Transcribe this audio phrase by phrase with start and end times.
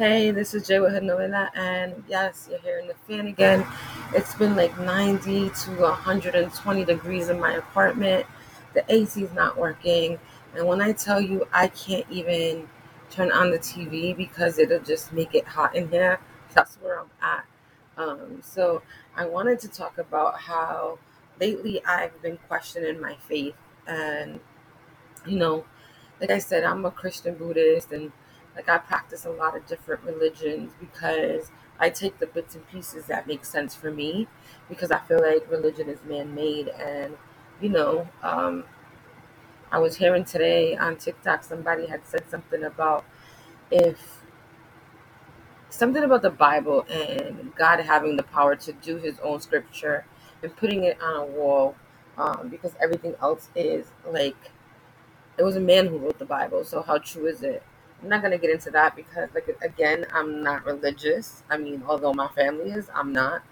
[0.00, 3.66] Hey, this is Jay with Novena, and yes, you're hearing the fan again.
[4.14, 8.24] It's been like 90 to 120 degrees in my apartment.
[8.72, 10.18] The AC is not working,
[10.56, 12.66] and when I tell you I can't even
[13.10, 16.18] turn on the TV because it'll just make it hot in here,
[16.54, 17.44] that's where I'm at.
[17.98, 18.80] Um, so
[19.14, 20.98] I wanted to talk about how
[21.38, 23.54] lately I've been questioning my faith,
[23.86, 24.40] and
[25.26, 25.66] you know,
[26.22, 28.12] like I said, I'm a Christian Buddhist, and
[28.56, 33.06] like I practice a lot of different religions because I take the bits and pieces
[33.06, 34.28] that make sense for me
[34.68, 37.16] because I feel like religion is man made and
[37.60, 38.64] you know, um,
[39.72, 43.04] I was hearing today on TikTok somebody had said something about
[43.70, 44.22] if
[45.70, 50.04] something about the Bible and God having the power to do his own scripture
[50.42, 51.76] and putting it on a wall
[52.18, 54.36] um, because everything else is like
[55.38, 57.62] it was a man who wrote the Bible, so how true is it?
[58.02, 61.42] I'm not gonna get into that because, like, again, I'm not religious.
[61.50, 63.42] I mean, although my family is, I'm not.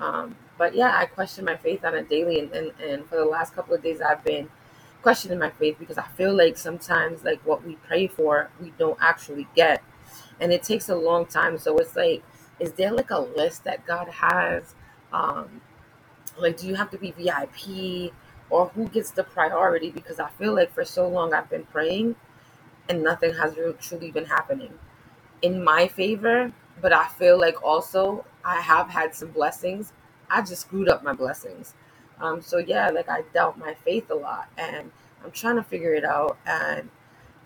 [0.00, 3.24] Um, but yeah, I question my faith on a daily, and, and and for the
[3.24, 4.48] last couple of days, I've been
[5.02, 8.98] questioning my faith because I feel like sometimes, like, what we pray for, we don't
[9.00, 9.82] actually get,
[10.40, 11.58] and it takes a long time.
[11.58, 12.22] So it's like,
[12.60, 14.74] is there like a list that God has?
[15.12, 15.60] Um,
[16.38, 18.12] like, do you have to be VIP?
[18.50, 19.90] Or who gets the priority?
[19.90, 22.16] Because I feel like for so long I've been praying
[22.88, 24.72] and nothing has truly been happening
[25.42, 26.52] in my favor.
[26.80, 29.92] But I feel like also I have had some blessings.
[30.30, 31.74] I just screwed up my blessings.
[32.20, 34.90] Um, so yeah, like I doubt my faith a lot, and
[35.24, 36.38] I'm trying to figure it out.
[36.46, 36.88] And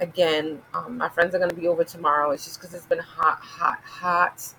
[0.00, 2.30] again, um, my friends are gonna be over tomorrow.
[2.30, 4.54] It's just because it's been hot, hot, hot,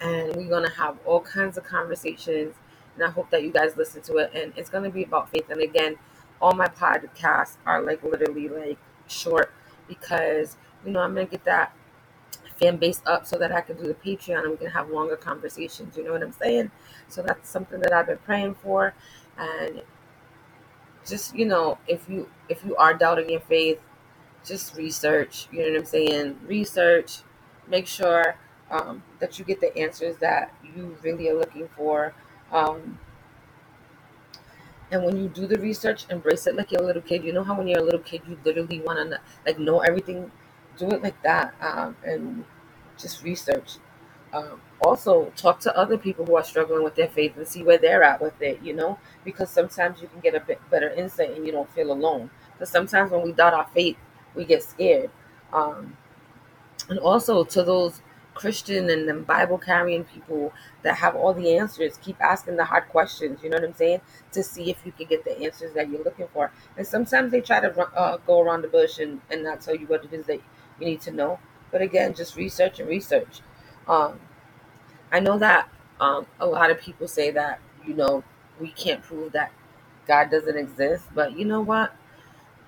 [0.00, 2.54] and we're gonna have all kinds of conversations.
[2.94, 4.32] And I hope that you guys listen to it.
[4.34, 5.48] And it's gonna be about faith.
[5.50, 5.96] And again,
[6.40, 9.52] all my podcasts are like literally like short
[10.00, 11.72] because you know I'm gonna get that
[12.60, 15.96] fan base up so that I can do the Patreon we can have longer conversations.
[15.96, 16.70] You know what I'm saying?
[17.08, 18.94] So that's something that I've been praying for,
[19.38, 19.82] and
[21.06, 23.80] just you know, if you if you are doubting your faith,
[24.44, 25.48] just research.
[25.52, 26.40] You know what I'm saying?
[26.46, 27.18] Research.
[27.68, 28.36] Make sure
[28.70, 32.14] um, that you get the answers that you really are looking for.
[32.52, 32.98] Um,
[34.92, 37.24] and when you do the research, embrace it like you're a little kid.
[37.24, 40.30] You know how when you're a little kid, you literally want to like know everything.
[40.76, 42.44] Do it like that, um, and
[42.98, 43.78] just research.
[44.34, 47.78] Um, also, talk to other people who are struggling with their faith and see where
[47.78, 48.60] they're at with it.
[48.62, 51.90] You know, because sometimes you can get a bit better insight and you don't feel
[51.90, 52.30] alone.
[52.52, 53.96] Because sometimes when we doubt our faith,
[54.34, 55.10] we get scared.
[55.54, 55.96] Um,
[56.90, 58.02] and also to those
[58.34, 62.88] Christian and them Bible carrying people that have all the answers, keep asking the hard
[62.88, 63.40] questions.
[63.42, 64.00] You know what I'm saying?
[64.32, 66.50] To see if you can get the answers that you're looking for.
[66.76, 69.86] And sometimes they try to uh, go around the bush and, and not tell you
[69.86, 70.40] what it is that
[70.80, 71.38] you need to know.
[71.70, 73.40] But again, just research and research.
[73.88, 74.20] Um,
[75.10, 75.68] I know that
[76.00, 78.24] um, a lot of people say that you know
[78.60, 79.52] we can't prove that
[80.06, 81.94] God doesn't exist, but you know what?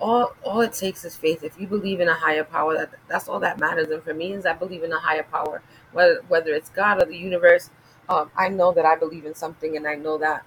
[0.00, 1.42] All all it takes is faith.
[1.44, 3.88] If you believe in a higher power, that that's all that matters.
[3.88, 5.62] And for me, is I believe in a higher power,
[5.92, 7.70] whether whether it's God or the universe.
[8.08, 10.44] Um, I know that I believe in something, and I know that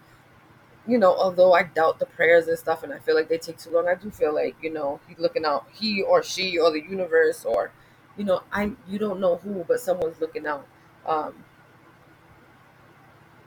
[0.87, 3.57] you know, although I doubt the prayers and stuff, and I feel like they take
[3.59, 6.71] too long, I do feel like you know he's looking out, he or she or
[6.71, 7.71] the universe or
[8.17, 10.67] you know I you don't know who, but someone's looking out.
[11.05, 11.35] Um,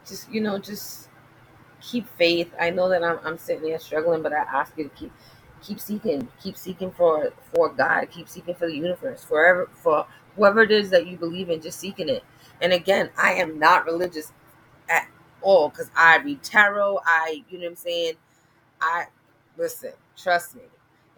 [0.06, 1.08] just you know, just
[1.80, 2.52] keep faith.
[2.60, 5.12] I know that I'm I'm sitting here struggling, but I ask you to keep
[5.62, 10.06] keep seeking, keep seeking for for God, keep seeking for the universe, forever for
[10.36, 12.24] whoever it is that you believe in, just seeking it.
[12.62, 14.32] And again, I am not religious
[14.90, 15.08] at
[15.42, 17.00] all because I read tarot.
[17.06, 18.14] I, you know what I'm saying.
[18.82, 19.06] I
[19.58, 20.62] listen, trust me.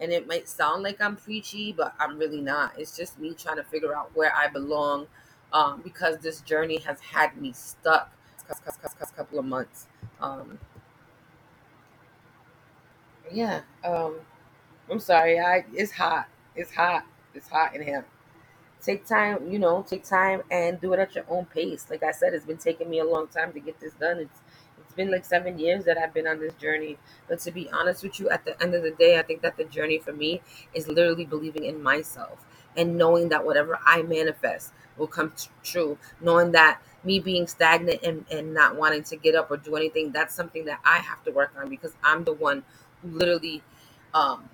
[0.01, 2.75] And it might sound like I'm preachy, but I'm really not.
[2.79, 5.09] It's just me trying to figure out where I belong,
[5.53, 8.13] um, because this journey has had me stuck.
[9.13, 9.89] A couple of months.
[10.21, 10.59] Um,
[13.33, 13.63] yeah.
[13.85, 14.17] Um,
[14.93, 15.41] I'm sorry.
[15.41, 16.29] I it's hot.
[16.57, 17.07] It's hot.
[17.35, 18.07] It's hot in here.
[18.83, 21.87] Take time, you know, take time and do it at your own pace.
[21.91, 24.19] Like I said, it's been taking me a long time to get this done.
[24.21, 24.41] It's
[24.81, 26.99] it's been like seven years that I've been on this journey.
[27.29, 29.57] But to be honest with you, at the end of the day, I think that
[29.59, 30.43] the journey for me
[30.75, 32.45] is literally believing in myself
[32.77, 35.99] and knowing that whatever I manifest will come t- true.
[36.21, 40.13] Knowing that me being stagnant and, and not wanting to get up or do anything,
[40.13, 42.65] that's something that I have to work on because I'm the one
[43.03, 43.63] who literally
[44.15, 44.49] um,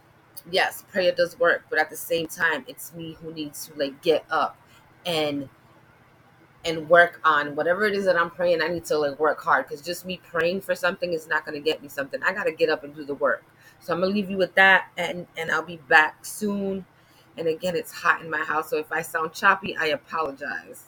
[0.51, 4.03] yes, prayer does work, but at the same time, it's me who needs to like
[4.03, 4.57] get up
[5.07, 5.49] and
[6.65, 8.63] and work on whatever it is that I'm praying.
[8.63, 11.55] I need to like work hard because just me praying for something is not going
[11.55, 12.23] to get me something.
[12.23, 13.45] I got to get up and do the work.
[13.81, 16.85] So I'm gonna leave you with that, and and I'll be back soon.
[17.39, 18.71] And again, it's hot in my house.
[18.71, 20.85] So if I sound choppy, I apologize.